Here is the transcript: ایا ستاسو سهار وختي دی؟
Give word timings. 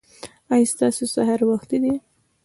ایا 0.53 0.69
ستاسو 0.73 1.03
سهار 1.15 1.39
وختي 1.49 1.77
دی؟ 1.83 1.93